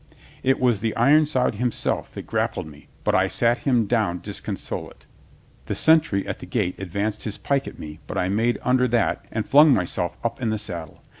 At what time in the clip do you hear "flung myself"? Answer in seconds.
9.47-10.17